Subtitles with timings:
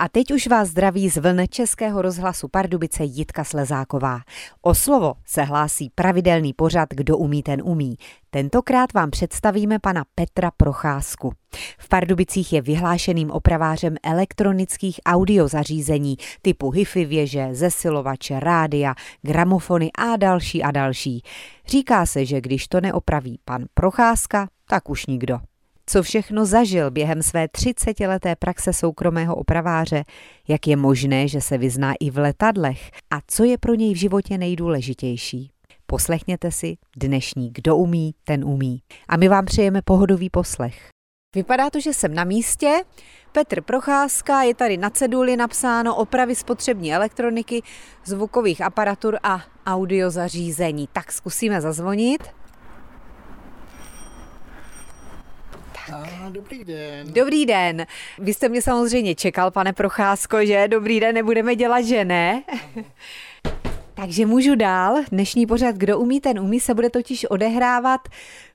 [0.00, 4.20] A teď už vás zdraví z vln Českého rozhlasu Pardubice Jitka Slezáková.
[4.62, 7.96] O slovo se hlásí pravidelný pořad Kdo umí, ten umí.
[8.30, 11.32] Tentokrát vám představíme pana Petra Procházku.
[11.78, 20.62] V Pardubicích je vyhlášeným opravářem elektronických audiozařízení typu hi-fi věže, zesilovače, rádia, gramofony a další
[20.62, 21.22] a další.
[21.66, 25.38] Říká se, že když to neopraví pan Procházka, tak už nikdo
[25.88, 30.04] co všechno zažil během své 30-leté praxe soukromého opraváře,
[30.48, 33.96] jak je možné, že se vyzná i v letadlech a co je pro něj v
[33.96, 35.50] životě nejdůležitější.
[35.86, 38.82] Poslechněte si dnešní Kdo umí, ten umí.
[39.08, 40.88] A my vám přejeme pohodový poslech.
[41.34, 42.82] Vypadá to, že jsem na místě.
[43.32, 47.62] Petr Procházka, je tady na ceduli napsáno opravy spotřební elektroniky,
[48.04, 50.88] zvukových aparatur a audiozařízení.
[50.92, 52.22] Tak zkusíme zazvonit.
[55.92, 57.12] A, dobrý den.
[57.12, 57.86] Dobrý den.
[58.18, 60.68] Vy jste mě samozřejmě čekal, pane Procházko, že?
[60.68, 62.42] Dobrý den, nebudeme dělat, že ne?
[63.94, 64.96] Takže můžu dál.
[65.10, 68.00] Dnešní pořad Kdo umí, ten umí se bude totiž odehrávat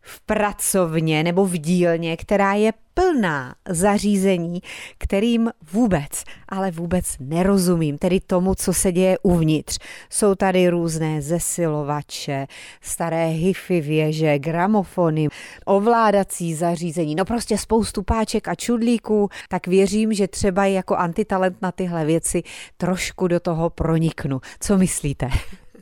[0.04, 4.62] v pracovně nebo v dílně, která je plná zařízení,
[4.98, 9.80] kterým vůbec, ale vůbec nerozumím, tedy tomu, co se děje uvnitř.
[10.10, 12.48] Jsou tady různé zesilovače,
[12.82, 15.28] staré hify věže, gramofony,
[15.66, 21.72] ovládací zařízení, no prostě spoustu páček a čudlíků, tak věřím, že třeba jako antitalent na
[21.72, 22.44] tyhle věci
[22.78, 24.42] trošku do toho proniknu.
[24.60, 25.30] Co myslíte?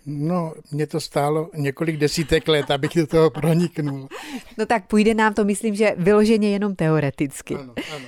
[0.05, 4.07] No, mě to stálo několik desítek let, abych do toho proniknul.
[4.57, 7.55] No tak půjde nám to, myslím, že vyloženě jenom teoreticky.
[7.55, 8.05] Ano, ano.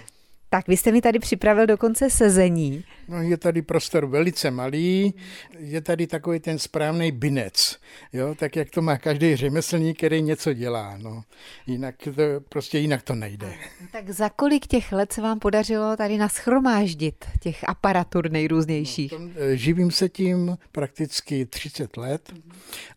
[0.53, 2.83] Tak vy jste mi tady připravil dokonce sezení.
[3.07, 5.13] No, je tady prostor velice malý,
[5.59, 7.77] je tady takový ten správný binec,
[8.13, 11.23] jo, tak jak to má každý řemeslník, který něco dělá, no.
[11.67, 13.53] Jinak to, prostě jinak to nejde.
[13.91, 19.11] Tak za kolik těch let se vám podařilo tady naschromáždit těch aparatur nejrůznějších?
[19.11, 22.33] No, tom, eh, živím se tím prakticky 30 let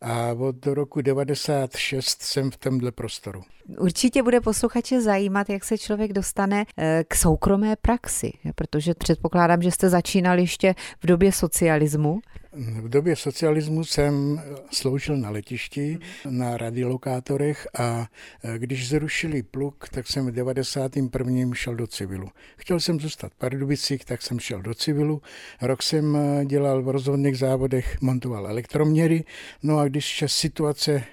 [0.00, 3.42] a od roku 96 jsem v tomhle prostoru.
[3.78, 7.14] Určitě bude posluchače zajímat, jak se člověk dostane eh, k
[7.46, 12.20] soukromé praxi, protože předpokládám, že jste začínal ještě v době socialismu.
[12.52, 14.40] V době socialismu jsem
[14.72, 15.98] sloužil na letišti,
[16.30, 18.06] na radiolokátorech a
[18.44, 21.54] e, když zrušili pluk, tak jsem v 91.
[21.54, 22.28] šel do civilu.
[22.56, 25.22] Chtěl jsem zůstat v Pardubicích, tak jsem šel do civilu.
[25.62, 29.24] Rok jsem e, dělal v rozhodných závodech, montoval elektroměry,
[29.62, 31.04] no a když situace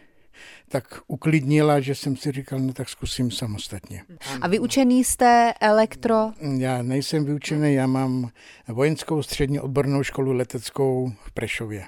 [0.69, 4.03] tak uklidnila, že jsem si říkal, no tak zkusím samostatně.
[4.41, 6.31] A vyučený jste elektro?
[6.57, 8.29] Já nejsem vyučený, já mám
[8.67, 11.83] vojenskou střední odbornou školu leteckou v Prešově.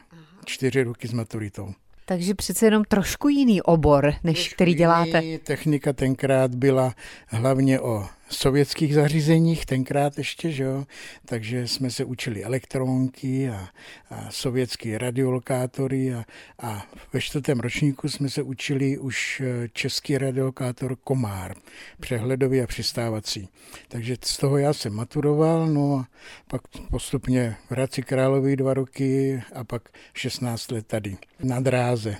[0.45, 1.73] Čtyři roky s maturitou.
[2.05, 5.21] Takže přece jenom trošku jiný obor, než trošku který děláte.
[5.43, 6.93] Technika tenkrát byla
[7.27, 10.85] hlavně o sovětských zařízeních, tenkrát ještě, že jo?
[11.25, 13.69] takže jsme se učili elektronky a,
[14.09, 16.25] a sovětské radiolokátory a,
[16.59, 21.55] a ve čtvrtém ročníku jsme se učili už eh, český radiolokátor Komár,
[21.99, 23.49] přehledový a přistávací.
[23.87, 26.07] Takže z toho já jsem maturoval, no a
[26.47, 32.17] pak postupně v Hradci Králový dva roky a pak 16 let tady na dráze.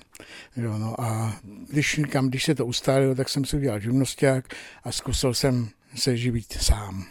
[0.58, 1.40] Jo, no a
[1.70, 6.17] když, kam, když se to ustálilo, tak jsem si udělal živnosták a zkusil jsem se
[6.17, 7.06] živit sám.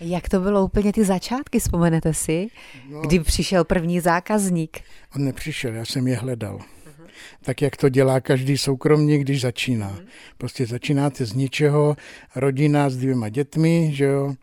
[0.00, 2.48] Jak to bylo úplně ty začátky, vzpomenete si?
[2.90, 4.80] No, kdy přišel první zákazník?
[5.16, 6.58] On nepřišel, já jsem je hledal.
[6.58, 7.08] Uh-huh.
[7.42, 9.90] Tak jak to dělá každý soukromník, když začíná.
[9.90, 10.06] Uh-huh.
[10.38, 11.96] Prostě začínáte z ničeho,
[12.34, 14.34] rodina s dvěma dětmi, že jo,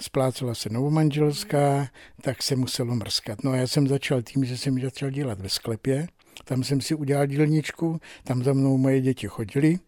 [0.00, 1.88] splácela se novomanželská,
[2.20, 3.44] tak se muselo mrskat.
[3.44, 6.06] No a já jsem začal tím, že jsem začal dělat ve sklepě,
[6.44, 9.78] tam jsem si udělal dílničku, tam za mnou moje děti chodili,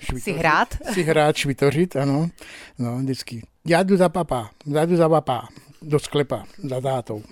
[0.00, 0.24] švitořit.
[0.24, 0.68] Si hrát?
[0.92, 2.30] Si hrát, švitořit, ano.
[2.78, 3.42] No, vždycky.
[3.66, 5.48] Já jdu za papa, já jdu za papa,
[5.82, 7.22] do sklepa, za tátou.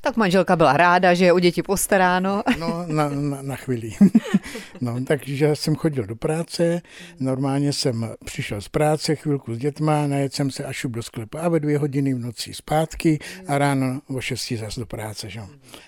[0.00, 2.42] Tak manželka byla ráda, že je o děti postaráno.
[2.58, 3.92] No, na, na, na chvíli.
[4.80, 6.82] No, takže jsem chodil do práce,
[7.20, 11.48] normálně jsem přišel z práce, chvilku s dětma, najet jsem se až do sklepa a
[11.48, 15.30] ve dvě hodiny v noci zpátky a ráno o šesti zase do práce.
[15.30, 15.40] Že?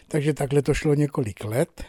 [0.08, 1.84] Takže takhle to šlo několik let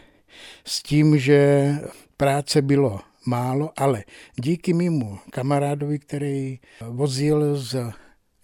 [0.64, 1.70] s tím, že
[2.16, 3.00] práce bylo
[3.30, 4.04] málo, ale
[4.36, 7.92] díky mému kamarádovi, který vozil z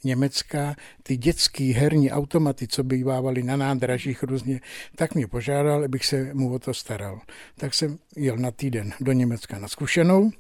[0.04, 4.60] Německa ty dětský herní automaty, co bývávaly na nádražích různě,
[4.96, 7.20] tak mě požádal, abych se mu o to staral.
[7.58, 10.30] Tak jsem jel na týden do Německa na zkušenou,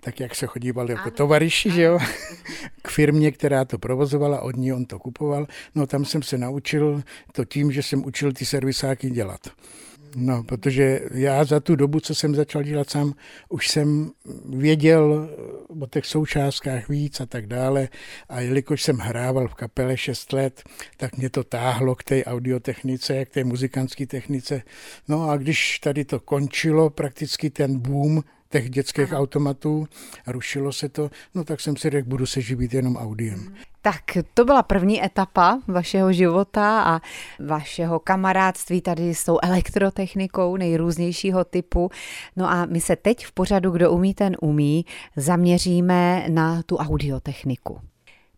[0.00, 1.98] tak jak se chodívali jako tovariši, že jo,
[2.82, 5.46] k firmě, která to provozovala, od ní on to kupoval.
[5.74, 7.02] No tam jsem se naučil
[7.32, 9.40] to tím, že jsem učil ty servisáky dělat.
[10.16, 13.14] No, protože já za tu dobu, co jsem začal dělat sám,
[13.48, 14.10] už jsem
[14.48, 15.30] věděl
[15.80, 17.88] o těch součástkách víc a tak dále.
[18.28, 20.62] A jelikož jsem hrával v kapele 6 let,
[20.96, 24.62] tak mě to táhlo k té audiotechnice, k té muzikantské technice.
[25.08, 29.20] No a když tady to končilo, prakticky ten boom těch dětských Aha.
[29.20, 29.88] automatů,
[30.26, 33.54] rušilo se to, no tak jsem si řekl, budu se živit jenom audiem.
[33.82, 34.02] Tak
[34.34, 37.00] to byla první etapa vašeho života a
[37.46, 41.90] vašeho kamarádství tady s tou elektrotechnikou nejrůznějšího typu.
[42.36, 44.84] No a my se teď v pořadu Kdo umí, ten umí
[45.16, 47.80] zaměříme na tu audiotechniku.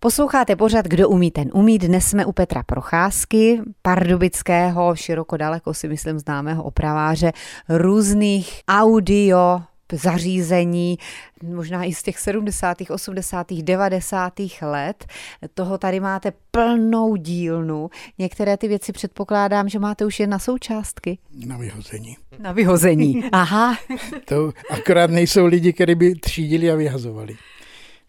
[0.00, 1.78] Posloucháte pořad Kdo umí, ten umí.
[1.78, 7.32] Dnes jsme u Petra Procházky, pardubického, široko daleko si myslím známého opraváře
[7.69, 9.62] různých audio
[9.93, 10.99] zařízení,
[11.43, 14.32] možná i z těch 70., 80., 90.
[14.62, 15.06] let.
[15.55, 17.90] Toho tady máte plnou dílnu.
[18.19, 21.19] Některé ty věci předpokládám, že máte už jen na součástky.
[21.46, 22.17] Na vyhození.
[22.38, 23.76] Na vyhození, aha.
[24.25, 27.37] to akorát nejsou lidi, kteří by třídili a vyhazovali.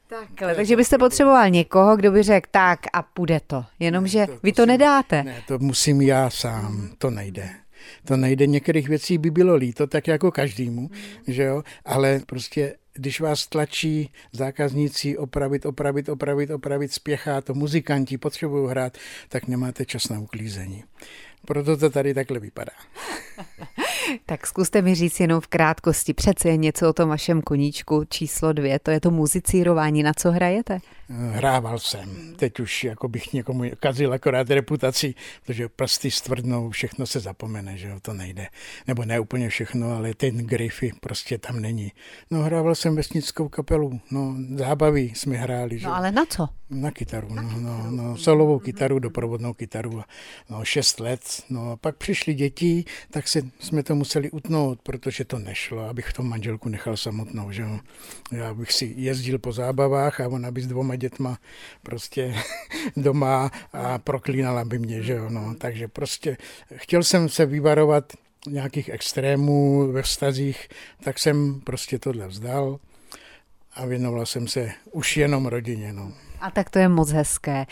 [0.08, 3.66] Takhle, takže byste potřeboval někoho, kdo by řekl tak a půjde to.
[3.80, 5.24] Jenomže vy to nedáte.
[5.24, 7.50] Ne, to musím já sám, to nejde
[8.06, 8.48] to nejde.
[8.48, 10.90] Některých věcí by bylo líto, tak jako každému, mm.
[11.28, 18.18] že jo, ale prostě když vás tlačí zákazníci opravit, opravit, opravit, opravit, spěchá to, muzikanti
[18.18, 18.98] potřebují hrát,
[19.30, 20.84] tak nemáte čas na uklízení.
[21.46, 22.72] Proto to tady takhle vypadá.
[24.26, 28.80] tak zkuste mi říct jenom v krátkosti přece něco o tom vašem koníčku číslo dvě,
[28.80, 30.80] to je to muzicírování, na co hrajete?
[31.10, 32.36] Hrával jsem.
[32.36, 35.16] Teď už jako bych někomu kazil akorát reputaci,
[35.46, 38.48] protože prsty stvrdnou, všechno se zapomene, že jo, to nejde.
[38.88, 41.92] Nebo ne úplně všechno, ale ten Griffy prostě tam není.
[42.32, 45.80] No hrával jsem vesnickou kapelu, no zábavy jsme hráli.
[45.80, 45.88] Že?
[45.88, 46.50] No ale na co?
[46.70, 50.04] Na kytaru, no, no, no, solovou kytaru, doprovodnou kytaru,
[50.50, 51.22] no šest let.
[51.50, 56.06] No a pak přišli děti, tak se, jsme to museli utnout, protože to nešlo, abych
[56.06, 57.80] v tom manželku nechal samotnou, že jo.
[58.32, 61.40] Já bych si jezdil po zábavách a ona by s dvoma dětma
[61.84, 62.36] prostě
[62.98, 65.56] doma a proklínala by mě, že jo, no.
[65.56, 66.38] Takže prostě
[66.76, 68.14] chtěl jsem se vyvarovat
[68.48, 70.70] nějakých extrémů ve vztazích,
[71.04, 72.80] tak jsem prostě tohle vzdal
[73.74, 76.14] a věnoval jsem se už jenom rodině, no.
[76.42, 77.66] A tak to je moc hezké.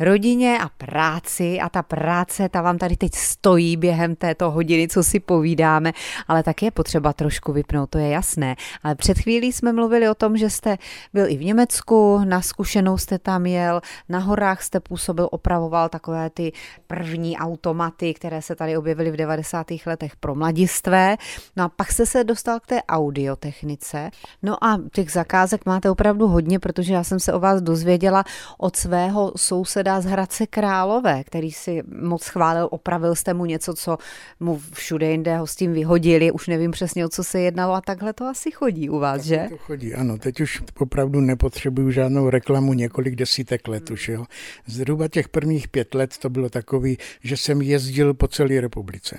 [0.00, 5.02] Rodině a práci a ta práce, ta vám tady teď stojí během této hodiny, co
[5.02, 5.92] si povídáme,
[6.28, 8.56] ale tak je potřeba trošku vypnout, to je jasné.
[8.82, 10.78] Ale před chvílí jsme mluvili o tom, že jste
[11.12, 16.30] byl i v Německu, na zkušenou jste tam jel, na horách jste působil, opravoval takové
[16.30, 16.52] ty
[16.86, 19.66] první automaty, které se tady objevily v 90.
[19.86, 21.16] letech pro mladistvé.
[21.56, 24.10] No a pak jste se dostal k té audiotechnice.
[24.42, 28.24] No a těch zakázek máte opravdu hodně, protože já jsem se o vás dozvěděla, slyšela
[28.58, 33.98] od svého souseda z Hradce Králové, který si moc chválil, opravil jste mu něco, co
[34.40, 38.24] mu všude jinde tím vyhodili, už nevím přesně, o co se jednalo a takhle to
[38.24, 39.46] asi chodí u vás, že?
[39.50, 44.24] To chodí, ano, teď už opravdu nepotřebuju žádnou reklamu několik desítek let už, jo.
[44.66, 49.18] Zhruba těch prvních pět let to bylo takový, že jsem jezdil po celé republice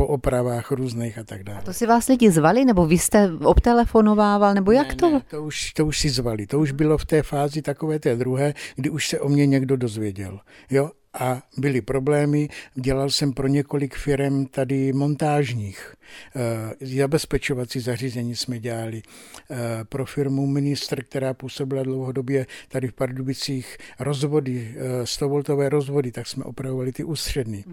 [0.00, 1.58] po opravách různých a tak dále.
[1.58, 5.10] A to si vás lidi zvali, nebo vy jste obtelefonovával, nebo jak ne, to?
[5.10, 8.16] Ne, to, už, to už si zvali, to už bylo v té fázi takové té
[8.16, 10.40] druhé, kdy už se o mě někdo dozvěděl.
[10.70, 12.48] Jo, a byly problémy.
[12.74, 15.94] Dělal jsem pro několik firm tady montážních.
[16.36, 19.02] Eh, zabezpečovací zařízení jsme dělali
[19.50, 26.26] eh, pro firmu Ministr, která působila dlouhodobě tady v Pardubicích rozvody, 100-voltové eh, rozvody, tak
[26.26, 27.64] jsme opravovali ty ústřední.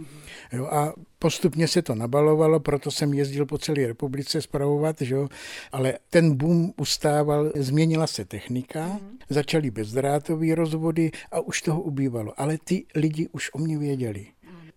[0.54, 5.28] Jo, a postupně se to nabalovalo, proto jsem jezdil po celé republice zpravovat, že jo?
[5.71, 9.18] ale ten boom ustával, změnila se technika, mm.
[9.30, 12.33] začaly bezdrátové rozvody a už toho ubývalo.
[12.38, 14.26] Ale ty lidi už o mě věděli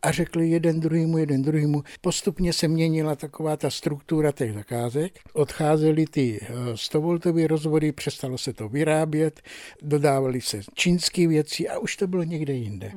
[0.02, 1.82] a řekli jeden druhýmu, jeden druhýmu.
[2.00, 5.18] Postupně se měnila taková ta struktura těch zakázek.
[5.32, 6.40] Odcházely ty
[6.72, 9.40] 100-voltové eh, rozvody, přestalo se to vyrábět,
[9.82, 12.92] dodávaly se čínské věci a už to bylo někde jinde.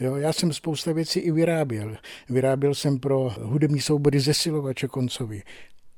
[0.00, 1.96] Jo, já jsem spousta věcí i vyráběl.
[2.28, 5.42] Vyráběl jsem pro hudební soubory zesilovače koncový.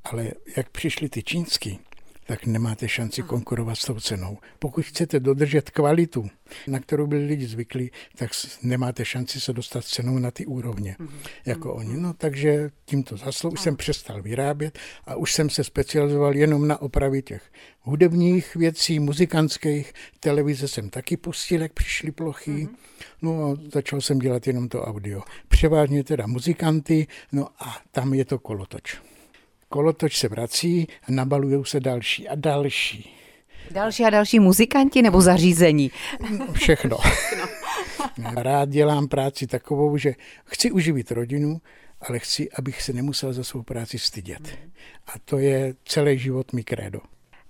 [0.05, 1.79] Ale jak přišly ty čínský,
[2.27, 4.39] tak nemáte šanci konkurovat s tou cenou.
[4.59, 6.29] Pokud chcete dodržet kvalitu,
[6.67, 8.31] na kterou byli lidi zvyklí, tak
[8.63, 11.31] nemáte šanci se dostat s cenou na ty úrovně, mm-hmm.
[11.47, 11.79] jako mm-hmm.
[11.79, 11.97] oni.
[11.97, 16.83] No takže tímto zaslou už jsem přestal vyrábět a už jsem se specializoval jenom na
[16.83, 17.43] opravy těch
[17.81, 19.93] hudebních věcí, muzikantských.
[20.21, 22.51] Televize jsem taky pustil, jak přišly plochy.
[22.51, 22.77] Mm-hmm.
[23.23, 25.23] No a začal jsem dělat jenom to audio.
[25.49, 28.97] Převážně teda muzikanty, no a tam je to kolotoč
[29.69, 33.13] kolotoč se vrací a nabalují se další a další.
[33.71, 35.91] Další a další muzikanti nebo zařízení?
[36.53, 36.97] Všechno.
[38.37, 41.61] Rád dělám práci takovou, že chci uživit rodinu
[42.01, 44.59] ale chci, abych se nemusel za svou práci stydět.
[45.07, 47.01] A to je celý život mi krédo.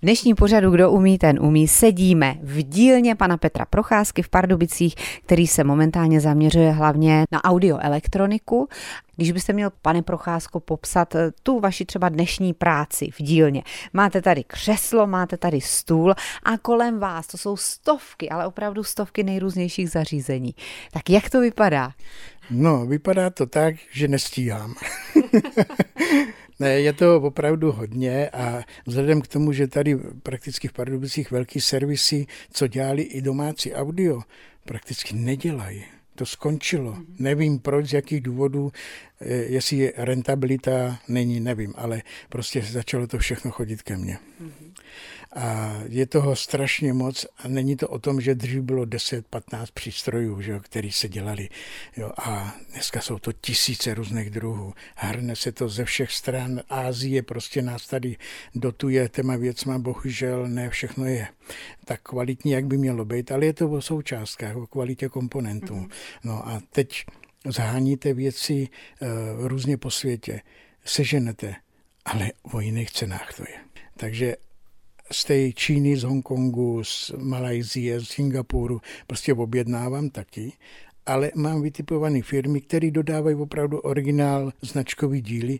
[0.06, 4.94] V dnešní pořadu Kdo umí, ten umí sedíme v dílně pana Petra Procházky v Pardubicích,
[5.24, 8.68] který se momentálně zaměřuje hlavně na audioelektroniku.
[9.16, 13.62] Když byste měl, pane Procházko, popsat eh, tu vaši třeba dnešní práci v dílně.
[13.92, 19.22] Máte tady křeslo, máte tady stůl a kolem vás to jsou stovky, ale opravdu stovky
[19.22, 20.54] nejrůznějších zařízení.
[20.92, 21.92] Tak jak to vypadá?
[22.50, 24.74] No, vypadá to tak, že nestíhám.
[26.60, 31.60] Ne, je to opravdu hodně a vzhledem k tomu, že tady prakticky v Pardubicích velký
[31.60, 34.22] servisy, co dělali i domácí audio,
[34.64, 35.84] prakticky nedělají.
[36.14, 36.92] To skončilo.
[36.92, 37.06] Mm-hmm.
[37.18, 38.72] Nevím proč, z jakých důvodů,
[39.20, 44.18] eh, jestli rentabilita není, nevím, ale prostě začalo to všechno chodit ke mně.
[44.42, 44.65] Mm-hmm.
[45.36, 50.40] A je toho strašně moc a není to o tom, že dřív bylo 10-15 přístrojů,
[50.40, 51.48] že jo, který se dělali.
[51.96, 54.74] Jo, a dneska jsou to tisíce různých druhů.
[54.94, 56.62] Hrne se to ze všech stran.
[56.68, 58.16] Ázie prostě nás tady
[58.54, 61.28] dotuje těma věcma, bohužel ne všechno je
[61.84, 65.74] tak kvalitní, jak by mělo být, ale je to o součástkách, o kvalitě komponentů.
[65.74, 65.90] Mm-hmm.
[66.24, 67.04] No a teď
[67.48, 68.68] zháníte věci
[69.00, 69.08] uh,
[69.46, 70.40] různě po světě,
[70.84, 71.54] seženete,
[72.04, 73.58] ale o jiných cenách to je.
[73.96, 74.36] Takže
[75.10, 80.52] z té Číny, z Hongkongu, z Malajzie, z Singapuru, prostě objednávám taky,
[81.06, 85.58] ale mám vytipované firmy, které dodávají opravdu originál značkový díly,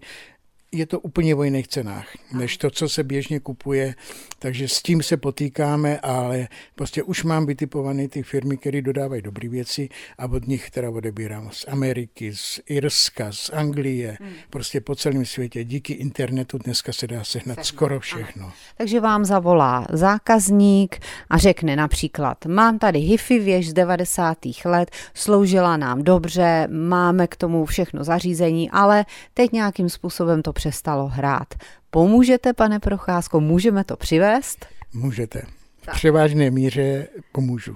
[0.77, 3.95] je to úplně o jiných cenách, než to, co se běžně kupuje,
[4.39, 9.49] takže s tím se potýkáme, ale prostě už mám vytipované ty firmy, které dodávají dobré
[9.49, 14.33] věci a od nich teda odebírám z Ameriky, z Irska, z Anglie, hmm.
[14.51, 15.65] prostě po celém světě.
[15.65, 17.67] Díky internetu dneska se dá sehnat Sehnat.
[17.67, 18.45] skoro všechno.
[18.45, 18.55] Aha.
[18.77, 20.99] Takže vám zavolá zákazník
[21.31, 24.39] a řekne například, mám tady HIFI věž z 90.
[24.65, 29.05] let, sloužila nám dobře, máme k tomu všechno zařízení, ale
[29.35, 31.55] teď nějakým způsobem to přestalo hrát.
[31.91, 34.67] Pomůžete, pane Procházko, můžeme to přivést?
[34.93, 35.43] Můžete.
[35.83, 37.75] V převážné míře pomůžu.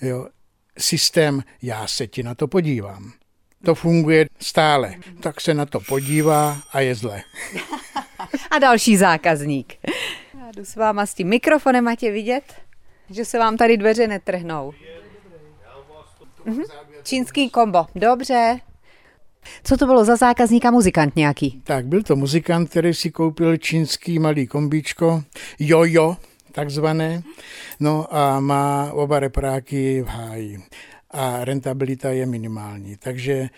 [0.00, 0.26] Jo.
[0.78, 3.12] Systém, já se ti na to podívám.
[3.64, 4.94] To funguje stále.
[5.20, 7.22] Tak se na to podívá a je zle.
[8.50, 9.74] a další zákazník.
[10.40, 12.54] Já jdu s váma s tím mikrofonem, máte vidět,
[13.10, 14.72] že se vám tady dveře netrhnou.
[16.44, 16.62] Mhm.
[17.02, 18.60] Čínský kombo, dobře.
[19.64, 21.60] Co to bylo za zákazníka muzikant nějaký?
[21.64, 25.22] Tak, byl to muzikant, který si koupil čínský malý kombíčko,
[25.58, 26.16] jojo,
[26.52, 27.22] takzvané,
[27.80, 30.62] no a má oba repráky v háji
[31.10, 32.96] a rentabilita je minimální.
[32.96, 33.48] Takže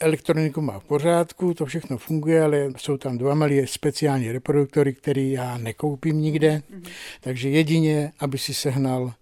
[0.00, 5.22] Elektroniku má v pořádku, to všechno funguje, ale jsou tam dva malé speciální reproduktory, které
[5.22, 6.62] já nekoupím nikde.
[6.70, 6.90] Mm-hmm.
[7.20, 9.12] Takže jedině, aby si sehnal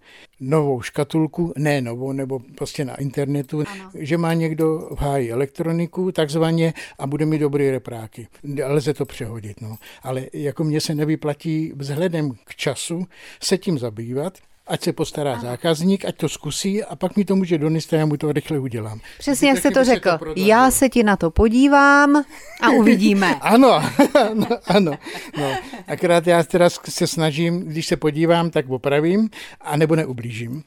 [0.41, 3.91] novou škatulku, ne novou, nebo prostě na internetu, ano.
[3.95, 8.29] že má někdo v háji elektroniku takzvaně a bude mít dobré repráky.
[8.65, 9.77] Lze to přehodit, no.
[10.03, 13.07] Ale jako mně se nevyplatí vzhledem k času
[13.43, 15.43] se tím zabývat, ať se postará ano.
[15.43, 18.59] zákazník, ať to zkusí a pak mi to může donést a já mu to rychle
[18.59, 19.01] udělám.
[19.19, 20.19] Přesně jak jste to řekl.
[20.19, 22.25] To já se ti na to podívám
[22.61, 23.35] a uvidíme.
[23.41, 23.83] ano,
[24.15, 24.93] ano, ano.
[25.39, 25.57] No,
[25.89, 29.31] akorát já teda se snažím, když se podívám, tak opravím
[29.61, 30.63] a nebo neublížím.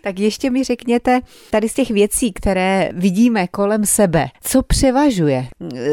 [0.00, 5.46] Tak ještě mi řekněte, tady z těch věcí, které vidíme kolem sebe, co převažuje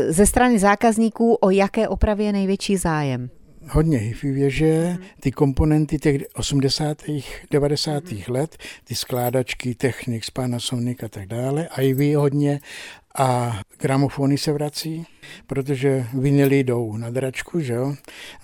[0.09, 3.29] ze strany zákazníků, o jaké opravě je největší zájem?
[3.69, 7.03] Hodně hifi věže, ty komponenty těch 80.
[7.51, 8.03] 90.
[8.27, 12.59] let, ty skládačky, Technics, Panasonic a tak dále, a i vy hodně
[13.17, 15.05] a gramofony se vrací,
[15.47, 17.95] protože vinily jdou na dračku, že jo.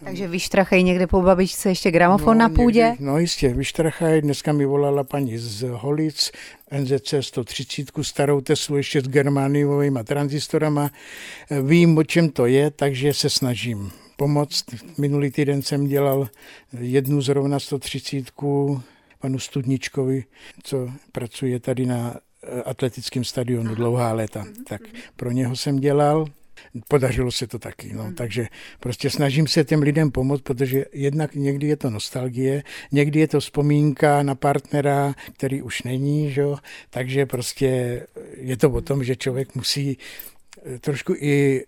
[0.03, 2.83] Takže vyštrachají někde po babičce ještě gramofon no, na půdě?
[2.83, 4.21] Někdy, no jistě, vyštrachají.
[4.21, 6.31] Dneska mi volala paní z Holic,
[6.79, 10.89] NZC 130, starou Teslu ještě s germániovými tranzistorama.
[11.63, 14.65] Vím, o čem to je, takže se snažím pomoct.
[14.97, 16.29] Minulý týden jsem dělal
[16.79, 18.31] jednu zrovna 130
[19.19, 20.23] panu Studničkovi,
[20.63, 24.43] co pracuje tady na eh, atletickém stadionu dlouhá léta.
[24.43, 25.01] Mhm, tak mhm.
[25.15, 26.25] pro něho jsem dělal,
[26.87, 27.93] podařilo se to taky.
[27.93, 28.03] No.
[28.03, 28.15] Mhm.
[28.15, 28.47] Takže
[28.79, 33.39] prostě snažím se těm lidem pomoct, protože jednak někdy je to nostalgie, někdy je to
[33.39, 36.43] vzpomínka na partnera, který už není, že?
[36.89, 38.01] takže prostě
[38.37, 39.97] je to o tom, že člověk musí
[40.65, 41.65] eh, trošku i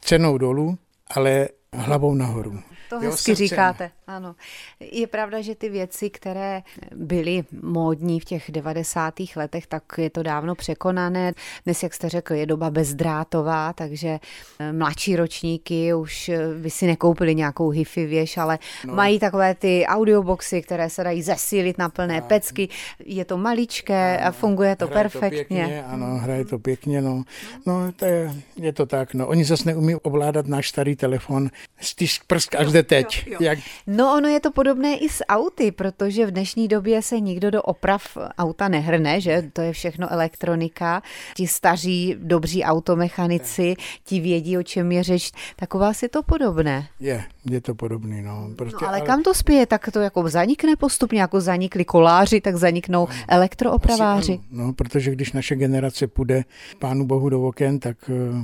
[0.00, 0.78] cenou dolů,
[1.10, 2.62] ale hlavou nahoru.
[2.88, 3.90] To hezky jo, říkáte.
[4.08, 4.34] Ano,
[4.80, 6.62] je pravda, že ty věci, které
[6.94, 9.14] byly módní v těch 90.
[9.36, 11.32] letech, tak je to dávno překonané.
[11.64, 14.18] Dnes, jak jste řekl, je doba bezdrátová, takže
[14.58, 18.94] eh, mladší ročníky už eh, by si nekoupili nějakou hifi věž, ale no.
[18.94, 22.26] mají takové ty audioboxy, které se dají zesílit na plné no.
[22.26, 22.68] pecky.
[23.04, 25.62] Je to maličké a funguje to hraje perfektně.
[25.62, 27.24] To pěkně, ano, hraje to pěkně, no.
[27.66, 29.26] No, to je, je to tak, no.
[29.26, 31.50] Oni zase neumí ovládat náš starý telefon,
[31.80, 33.26] stisk prsk až zde teď.
[33.26, 33.46] Jo, jo.
[33.46, 33.58] Jak...
[33.98, 37.62] No ono je to podobné i s auty, protože v dnešní době se nikdo do
[37.62, 41.02] oprav auta nehrne, že to je všechno elektronika.
[41.34, 43.74] Ti staří, dobří automechanici,
[44.04, 45.32] ti vědí, o čem je řeč.
[45.56, 46.88] Taková si to podobné.
[47.00, 48.50] Je, je to podobný, no.
[48.56, 49.66] Prostě, no ale, ale kam to spěje?
[49.66, 54.40] Tak to jako zanikne postupně, jako zanikli koláři, tak zaniknou no, elektroopraváři.
[54.50, 56.44] no, protože když naše generace půjde
[56.78, 58.38] pánu bohu do oken, tak uh,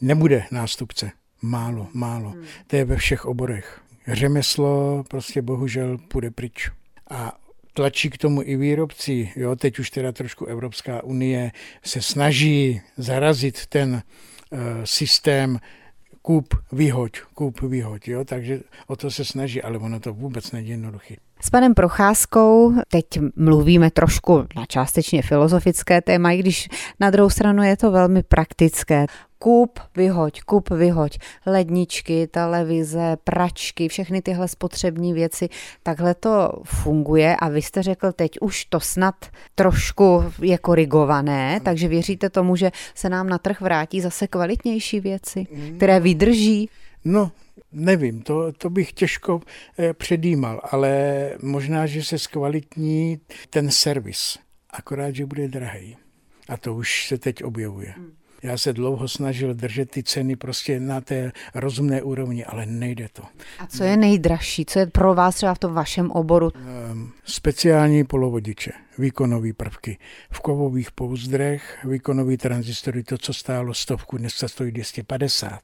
[0.00, 1.10] nebude nástupce.
[1.42, 2.30] Málo, málo.
[2.30, 2.44] Hmm.
[2.66, 6.70] To je ve všech oborech řemeslo prostě bohužel půjde pryč.
[7.10, 7.38] A
[7.72, 9.32] tlačí k tomu i výrobci.
[9.36, 11.52] Jo, teď už teda trošku Evropská unie
[11.84, 14.02] se snaží zarazit ten
[14.50, 15.58] uh, systém
[16.22, 20.68] kup, vyhoď, kup, vyhoď, jo, takže o to se snaží, ale ono to vůbec není
[20.68, 21.14] jednoduché.
[21.40, 23.04] S panem Procházkou teď
[23.36, 26.68] mluvíme trošku na částečně filozofické téma, i když
[27.00, 29.06] na druhou stranu je to velmi praktické
[29.38, 35.48] kup, vyhoď, kup, vyhoď, ledničky, televize, pračky, všechny tyhle spotřební věci,
[35.82, 39.14] takhle to funguje a vy jste řekl, teď už to snad
[39.54, 45.46] trošku je korigované, takže věříte tomu, že se nám na trh vrátí zase kvalitnější věci,
[45.76, 46.68] které vydrží?
[47.04, 47.32] No,
[47.72, 49.40] nevím, to, to bych těžko
[49.78, 54.38] eh, předjímal, ale možná, že se zkvalitní ten servis,
[54.70, 55.96] akorát, že bude drahý.
[56.48, 57.94] A to už se teď objevuje.
[57.96, 58.12] Hmm.
[58.42, 63.22] Já se dlouho snažil držet ty ceny prostě na té rozumné úrovni, ale nejde to.
[63.58, 64.64] A co je nejdražší?
[64.64, 66.52] Co je pro vás třeba v tom vašem oboru?
[66.90, 69.98] Um, speciální polovodiče, výkonové prvky.
[70.30, 75.60] V kovových pouzdrech výkonový tranzistory, to, co stálo stovku, dneska stojí 250.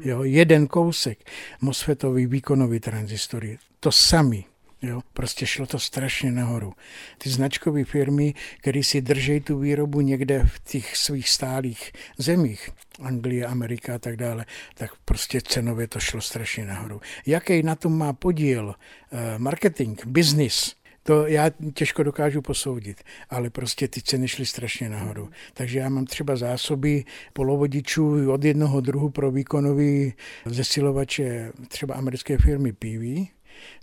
[0.00, 1.18] Jo, jeden kousek
[1.60, 4.44] MOSFETový výkonový tranzistory, to sami
[4.82, 6.72] Jo, prostě šlo to strašně nahoru.
[7.18, 12.70] Ty značkové firmy, které si drží tu výrobu někde v těch svých stálých zemích,
[13.02, 17.00] Anglie, Amerika a tak dále, tak prostě cenově to šlo strašně nahoru.
[17.26, 18.74] Jaký na tom má podíl
[19.12, 20.74] eh, marketing, business,
[21.08, 25.30] to já těžko dokážu posoudit, ale prostě ty ceny šly strašně nahoru.
[25.54, 30.14] Takže já mám třeba zásoby polovodičů od jednoho druhu pro výkonový
[30.46, 33.28] zesilovače třeba americké firmy PV,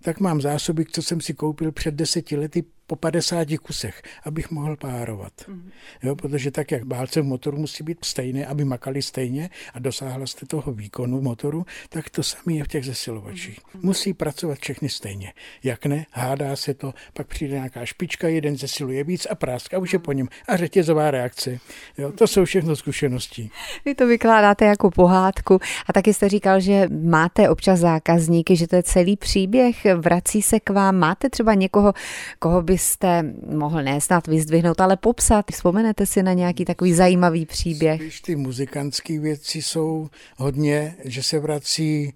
[0.02, 4.76] tak mám zásoby, co jsem si koupil před deseti lety po 50 kusech, abych mohl
[4.78, 5.34] párovat.
[5.48, 5.72] Mm.
[6.04, 10.28] Jo, protože tak, jak bálce v motoru musí být stejné, aby makali stejně a dosáhla
[10.28, 13.60] jste toho výkonu motoru, tak to samé je v těch zesilovačích.
[13.74, 13.82] Mm.
[13.84, 15.34] Musí pracovat všechny stejně.
[15.64, 19.94] Jak ne, hádá se to, pak přijde nějaká špička, jeden zesiluje víc a práska už
[19.94, 20.28] je po něm.
[20.48, 21.60] A řetězová reakce.
[21.98, 23.50] Jo, to jsou všechno zkušenosti.
[23.86, 28.76] Vy to vykládáte jako pohádku a taky jste říkal, že máte občas zákazníky, že to
[28.76, 30.96] je celý příběh, vrací se k vám.
[30.96, 31.94] Máte třeba někoho,
[32.40, 33.24] koho by byste
[33.56, 35.46] mohl ne snad vyzdvihnout, ale popsat?
[35.52, 38.02] Vzpomenete si na nějaký takový zajímavý příběh?
[38.02, 42.14] Spíš ty muzikantské věci jsou hodně, že se vrací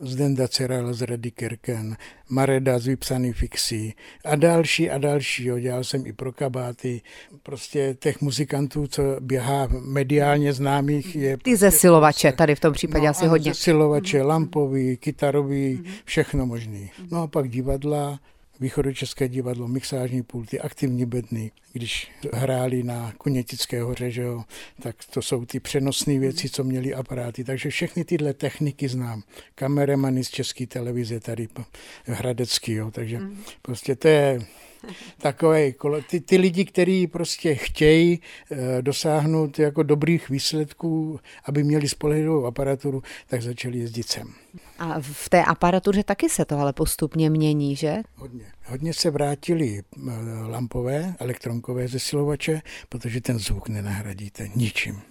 [0.00, 1.96] Zdenda Ceral z Redy Kirken,
[2.28, 3.94] Mareda z Vypsaný fixí
[4.24, 5.44] a další a další.
[5.44, 5.58] Jo.
[5.58, 7.00] Dělal jsem i pro kabáty.
[7.42, 11.36] Prostě těch muzikantů, co běhá mediálně známých, je...
[11.36, 13.50] Ty prostě zesilovače tady v tom případě no, asi hodně.
[13.54, 16.90] Zesilovače, lampový, kytarový, všechno možný.
[17.10, 18.18] No a pak divadla,
[18.60, 24.44] východočeské divadlo, mixážní pulty, aktivní bedny, když hráli na Kunětické hoře, že jo,
[24.82, 27.44] tak to jsou ty přenosné věci, co měli aparáty.
[27.44, 29.22] Takže všechny tyhle techniky znám.
[29.54, 31.48] Kameramany z české televize tady
[32.04, 33.38] Hradecký, jo, takže mm.
[33.62, 34.40] prostě to je
[35.18, 35.72] takové,
[36.10, 43.02] ty, ty lidi, kteří prostě chtějí e, dosáhnout jako dobrých výsledků, aby měli spolehlivou aparaturu,
[43.26, 44.34] tak začali jezdit sem.
[44.78, 47.96] A v té aparatuře taky se to ale postupně mění, že?
[48.14, 48.44] Hodně.
[48.66, 50.12] Hodně se vrátili eh,
[50.48, 55.02] lampové, elektronkové zesilovače, protože ten zvuk nenahradíte ničím.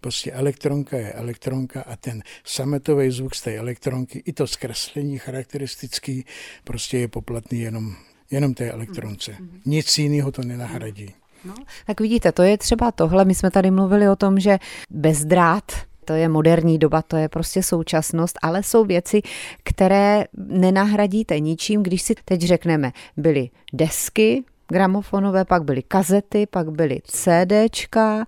[0.00, 6.24] Prostě elektronka je elektronka a ten sametový zvuk z té elektronky, i to zkreslení charakteristický,
[6.64, 7.96] prostě je poplatný jenom,
[8.30, 9.32] jenom té elektronce.
[9.32, 9.60] Mm-hmm.
[9.66, 11.14] Nic jiného to nenahradí.
[11.44, 11.54] No,
[11.86, 13.24] tak vidíte, to je třeba tohle.
[13.24, 14.58] My jsme tady mluvili o tom, že
[14.90, 15.72] bezdrát
[16.08, 19.22] to je moderní doba, to je prostě současnost, ale jsou věci,
[19.64, 27.00] které nenahradíte ničím, když si teď řekneme, byly desky gramofonové, pak byly kazety, pak byly
[27.04, 28.26] CDčka,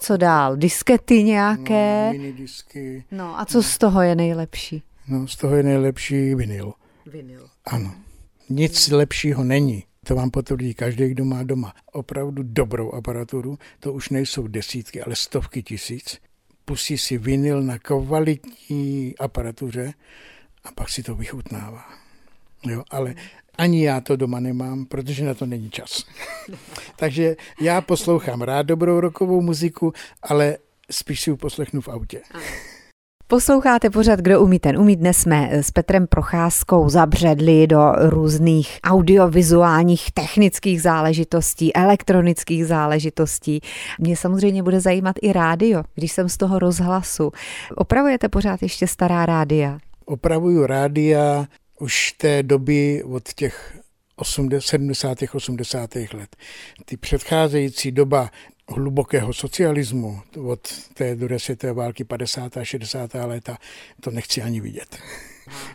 [0.00, 2.06] co dál, diskety nějaké.
[2.06, 3.04] No, minidisky.
[3.10, 4.82] No a co z toho je nejlepší?
[5.08, 6.72] No z toho je nejlepší vinyl.
[7.06, 7.48] Vinyl.
[7.66, 7.94] Ano.
[8.48, 9.84] Nic lepšího není.
[10.04, 13.58] To vám potvrdí každý, kdo má doma opravdu dobrou aparaturu.
[13.80, 16.18] To už nejsou desítky, ale stovky tisíc.
[16.64, 19.92] Pustí si vinyl na kvalitní aparatuře
[20.64, 21.84] a pak si to vychutnává.
[22.66, 23.14] Jo, ale
[23.58, 26.04] ani já to doma nemám, protože na to není čas.
[26.96, 30.58] Takže já poslouchám rád dobrou rokovou muziku, ale
[30.90, 32.22] spíš si ji poslechnu v autě.
[33.30, 34.96] Posloucháte pořád, kdo umí, ten umí.
[34.96, 43.60] Dnes jsme s Petrem Procházkou zabředli do různých audiovizuálních technických záležitostí, elektronických záležitostí.
[43.98, 47.30] Mě samozřejmě bude zajímat i rádio, když jsem z toho rozhlasu.
[47.76, 49.78] Opravujete pořád ještě stará rádia?
[50.04, 51.46] Opravuju rádia
[51.80, 53.78] už té doby od těch
[54.16, 55.18] 80, 70.
[55.34, 55.94] 80.
[55.96, 56.36] let.
[56.84, 58.30] Ty předcházející doba
[58.68, 60.60] hlubokého socialismu od
[60.94, 62.56] té druhé světové války 50.
[62.56, 63.14] a 60.
[63.14, 63.58] léta,
[64.00, 64.98] to nechci ani vidět.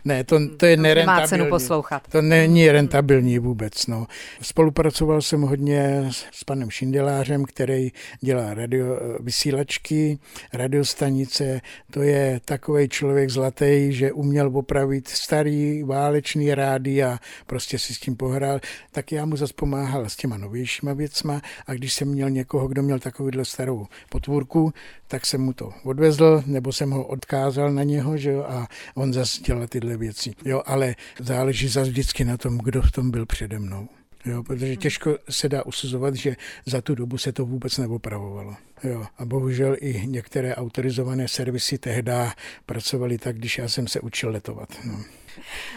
[0.04, 1.20] Ne, to, to je nerentabilní.
[1.20, 2.02] Má cenu poslouchat.
[2.08, 3.86] To není rentabilní vůbec.
[3.86, 4.06] No.
[4.42, 8.86] Spolupracoval jsem hodně s panem Šindelářem, který dělá radio,
[9.20, 10.18] vysílačky,
[10.52, 11.60] radiostanice.
[11.90, 17.98] To je takový člověk zlatý, že uměl opravit starý válečný rády a prostě si s
[17.98, 18.60] tím pohrál.
[18.92, 22.82] Tak já mu zase pomáhal s těma novějšíma věcma a když jsem měl někoho, kdo
[22.82, 24.72] měl takovýhle starou potvůrku,
[25.14, 29.12] tak jsem mu to odvezl, nebo jsem ho odkázal na něho, že jo, a on
[29.12, 30.32] zase dělal tyhle věci.
[30.44, 33.88] Jo, ale záleží zase vždycky na tom, kdo v tom byl přede mnou.
[34.24, 34.76] Jo, protože hmm.
[34.76, 38.54] těžko se dá usuzovat, že za tu dobu se to vůbec neopravovalo.
[38.84, 42.12] Jo, a bohužel i některé autorizované servisy tehdy
[42.66, 44.68] pracovaly tak, když já jsem se učil letovat.
[44.84, 44.98] No.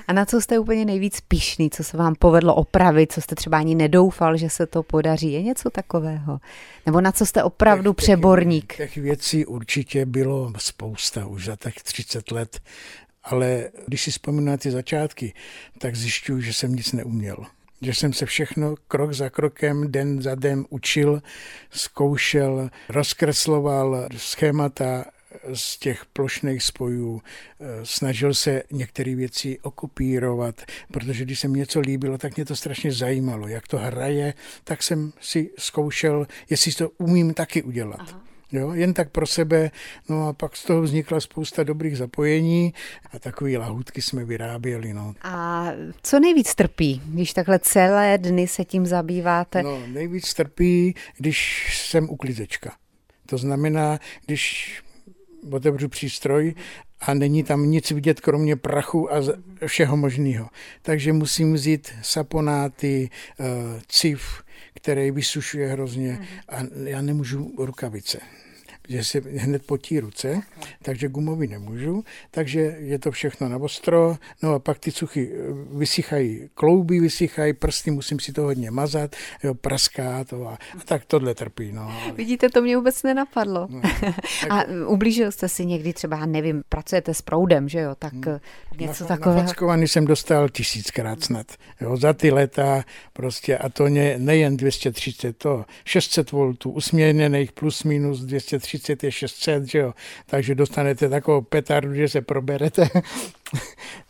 [0.07, 3.57] A na co jste úplně nejvíc pišný, co se vám povedlo opravit, co jste třeba
[3.57, 5.31] ani nedoufal, že se to podaří?
[5.31, 6.39] Je něco takového?
[6.85, 8.67] Nebo na co jste opravdu těch, přeborník?
[8.67, 12.59] Těch, těch věcí určitě bylo spousta už za tak 30 let,
[13.23, 15.33] ale když si vzpomínám na ty začátky,
[15.77, 17.45] tak zjišťuju, že jsem nic neuměl
[17.81, 21.21] že jsem se všechno krok za krokem, den za den učil,
[21.69, 25.05] zkoušel, rozkresloval schémata
[25.53, 31.79] z těch plošných spojů, eh, snažil se některé věci okopírovat, protože když se mi něco
[31.79, 36.89] líbilo, tak mě to strašně zajímalo, jak to hraje, tak jsem si zkoušel, jestli to
[36.89, 37.99] umím taky udělat.
[37.99, 38.27] Aha.
[38.51, 39.71] Jo, jen tak pro sebe.
[40.09, 42.73] No a pak z toho vznikla spousta dobrých zapojení
[43.11, 44.93] a takové lahůdky jsme vyráběli.
[44.93, 45.13] No.
[45.21, 45.67] A
[46.03, 49.63] co nejvíc trpí, když takhle celé dny se tím zabýváte?
[49.63, 52.75] No, nejvíc trpí, když jsem uklizečka.
[53.25, 54.79] To znamená, když
[55.51, 56.53] otevřu přístroj
[56.99, 59.21] a není tam nic vidět, kromě prachu a
[59.65, 60.49] všeho možného.
[60.81, 63.43] Takže musím vzít saponáty, eh,
[63.87, 68.19] cif, který vysušuje hrozně a já nemůžu rukavice
[68.89, 70.41] že se hned potí ruce,
[70.81, 75.37] takže gumový nemůžu, takže je to všechno na ostro, no a pak ty cuchy eh,
[75.77, 81.05] vysychají, klouby vysychají, prsty musím si to hodně mazat, jo, praská to a, a tak
[81.05, 81.71] tohle trpí.
[81.71, 82.01] No.
[82.15, 83.67] Vidíte, to mě vůbec nenapadlo.
[83.69, 84.49] No, tak...
[84.49, 88.23] A ublížil jste si někdy třeba, nevím, pracujete s proudem, že jo, tak hmm.
[88.27, 88.39] Eh,
[88.79, 89.41] něco na, takového.
[89.41, 91.47] Nafackovaný jsem dostal tisíckrát snad,
[91.81, 97.83] jo, za ty leta prostě a to ne, nejen 230, to 600 voltů, usměrněných plus
[97.83, 99.93] minus 230 30 je 600, že jo?
[100.25, 102.89] takže dostanete takovou petardu, že se proberete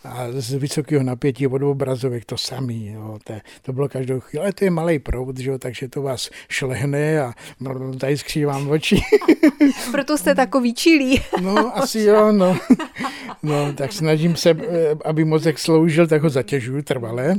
[0.03, 2.87] a z vysokého napětí od obrazovek to samý.
[2.87, 3.19] Jo?
[3.23, 5.57] To, to bylo každou chvíli, ale to je malý proud, že jo?
[5.57, 7.33] takže to vás šlehne a
[7.99, 9.01] tady skřívám oči.
[9.91, 11.21] Proto jste takový čilý.
[11.41, 12.57] no, asi jo, no.
[13.43, 13.73] no.
[13.73, 17.35] tak snažím se, eh, aby mozek sloužil, tak ho zatěžuju trvale.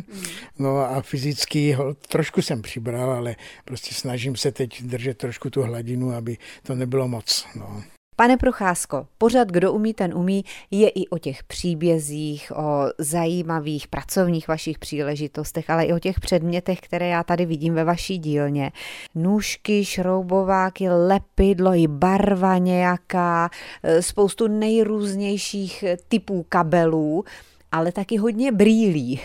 [0.59, 5.63] No a fyzicky ho trošku jsem přibral, ale prostě snažím se teď držet trošku tu
[5.63, 7.47] hladinu, aby to nebylo moc.
[7.55, 7.83] No.
[8.21, 14.49] Pane Procházko, pořád Kdo umí, ten umí je i o těch příbězích, o zajímavých pracovních
[14.49, 18.73] vašich příležitostech, ale i o těch předmětech, které já tady vidím ve vaší dílně.
[19.15, 23.51] Nůžky, šroubováky, lepidlo, i barva nějaká,
[23.83, 27.25] e, spoustu nejrůznějších typů kabelů
[27.73, 29.21] ale taky hodně brýlí.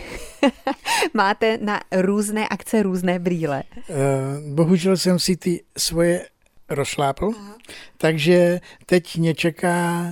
[1.14, 3.62] Máte na různé akce různé brýle.
[3.88, 6.26] Uh, bohužel jsem si ty svoje
[6.68, 7.56] rozšlápl, Aha.
[7.98, 10.06] takže teď mě čeká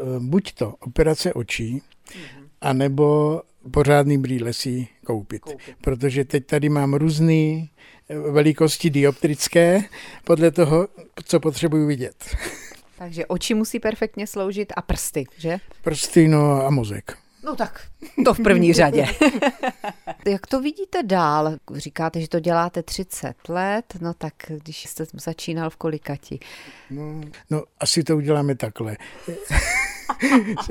[0.00, 2.48] uh, buď to operace očí, uh-huh.
[2.60, 5.42] anebo pořádný brýle si koupit.
[5.42, 5.76] koupit.
[5.80, 7.68] Protože teď tady mám různé eh,
[8.18, 9.84] velikosti dioptrické
[10.24, 10.88] podle toho,
[11.24, 12.36] co potřebuji vidět.
[12.98, 15.58] Takže oči musí perfektně sloužit a prsty, že?
[15.82, 17.16] Prsty, no a mozek.
[17.44, 17.80] No tak,
[18.24, 19.06] to v první řadě.
[20.26, 21.56] Jak to vidíte dál?
[21.74, 26.38] Říkáte, že to děláte 30 let, no tak když jste začínal v kolikati?
[26.90, 28.96] No, no asi to uděláme takhle.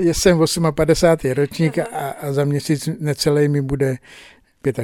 [0.12, 0.38] Jsem
[0.74, 1.32] 58.
[1.32, 3.96] ročník a, a za měsíc necelý mi bude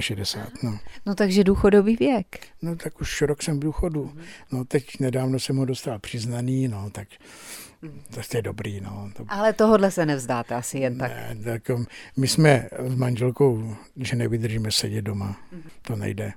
[0.01, 0.79] 65, no.
[1.07, 2.39] No takže důchodový věk.
[2.63, 4.13] No tak už rok jsem v důchodu.
[4.53, 7.09] No teď nedávno jsem ho dostal přiznaný, no tak
[8.15, 9.11] to je dobrý, no.
[9.17, 9.25] To...
[9.29, 11.11] Ale tohohle se nevzdáte asi jen tak.
[11.11, 11.87] Ne, tak um,
[12.17, 15.37] my jsme s manželkou, že nevydržíme sedět doma,
[15.83, 16.33] to nejde.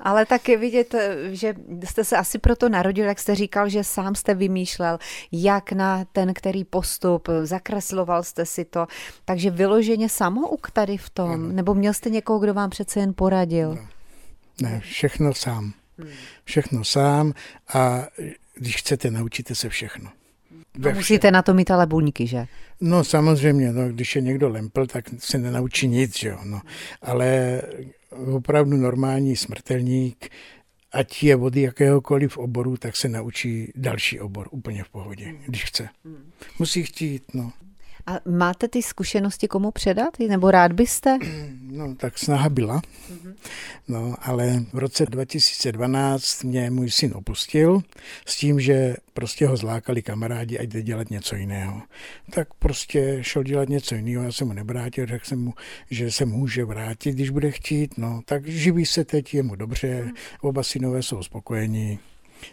[0.00, 0.94] Ale tak je vidět,
[1.30, 4.98] že jste se asi proto narodil, jak jste říkal, že sám jste vymýšlel,
[5.32, 8.86] jak na ten, který postup, zakresloval jste si to,
[9.24, 11.48] takže vyloženě samouk tady v tom, ano.
[11.48, 13.74] nebo měl jste někoho, kdo vám přece jen poradil?
[13.74, 13.88] No.
[14.62, 15.72] Ne, všechno sám.
[16.44, 17.32] Všechno sám
[17.74, 18.06] a
[18.54, 20.10] když chcete, naučíte se všechno.
[20.90, 22.46] A musíte na to mít ale buňky, že?
[22.80, 26.38] No samozřejmě, no, když je někdo lempl, tak se nenaučí nic, že jo.
[26.44, 26.60] No.
[27.02, 27.62] Ale
[28.32, 30.28] opravdu normální smrtelník,
[30.92, 35.88] ať je od jakéhokoliv oboru, tak se naučí další obor úplně v pohodě, když chce.
[36.58, 37.52] Musí chtít, no.
[38.06, 40.18] A máte ty zkušenosti komu předat?
[40.28, 41.18] Nebo rád byste?
[41.74, 42.82] No, tak snaha byla.
[43.88, 47.82] No, ale v roce 2012 mě můj syn opustil
[48.26, 51.82] s tím, že prostě ho zlákali kamarádi, ať jde dělat něco jiného.
[52.30, 55.54] Tak prostě šel dělat něco jiného, já jsem mu nebrátil, řekl jsem mu,
[55.90, 57.98] že se může vrátit, když bude chtít.
[57.98, 61.98] No, tak živí se teď, je mu dobře, oba synové jsou spokojení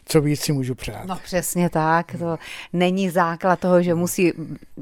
[0.05, 1.05] co víc si můžu přát.
[1.05, 2.37] No přesně tak, to
[2.73, 4.33] není základ toho, že musí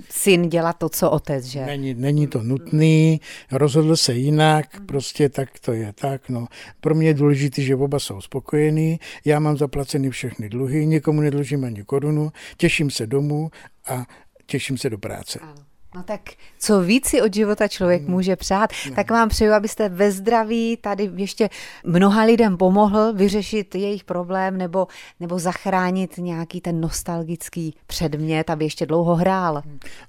[0.10, 1.66] syn dělat to, co otec, že?
[1.66, 6.48] Není, není to nutný, rozhodl se jinak, prostě tak to je tak, no.
[6.80, 11.64] Pro mě je důležité, že oba jsou spokojení, já mám zaplacený všechny dluhy, nikomu nedlužím
[11.64, 13.52] ani korunu, těším se domů
[13.88, 14.06] a
[14.46, 15.40] těším se do práce.
[15.40, 15.67] Ano.
[15.96, 16.22] No tak
[16.60, 18.12] co víc si od života člověk hmm.
[18.12, 18.96] může přát, no.
[18.96, 21.50] tak vám přeju, abyste ve zdraví tady ještě
[21.86, 24.88] mnoha lidem pomohl vyřešit jejich problém nebo,
[25.20, 29.62] nebo zachránit nějaký ten nostalgický předmět, aby ještě dlouho hrál.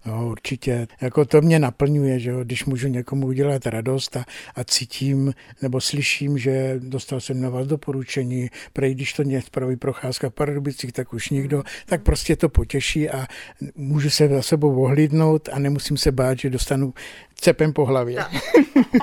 [0.06, 4.64] No určitě, jako to mě naplňuje, že jo, když můžu někomu udělat radost a, a
[4.64, 10.30] cítím nebo slyším, že dostal jsem na vás doporučení, prej když to mě spraví procházka
[10.30, 13.26] v Pardubicích, tak už nikdo, tak prostě to potěší a
[13.76, 16.94] můžu se za sebou ohlídnout a nemusím se bát, že dostanu
[17.34, 18.18] cepem po hlavě.
[18.18, 18.40] No.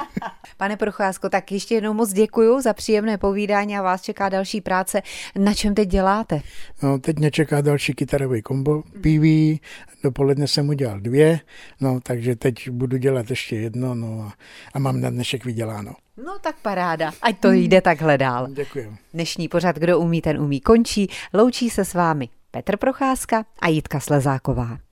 [0.57, 5.01] Pane Procházko, tak ještě jednou moc děkuji za příjemné povídání a vás čeká další práce.
[5.39, 6.41] Na čem teď děláte?
[6.83, 9.59] No, teď mě čeká další kytarový kombo, PV,
[10.03, 11.39] dopoledne jsem udělal dvě,
[11.81, 14.33] no, takže teď budu dělat ještě jedno, no a,
[14.73, 15.93] a mám na dnešek vyděláno.
[16.25, 18.47] No tak paráda, ať to jde takhle dál.
[18.47, 18.95] Děkuji.
[19.13, 21.09] Dnešní pořad Kdo umí, ten umí končí.
[21.33, 24.84] Loučí se s vámi Petr Procházka a Jitka Slezáková.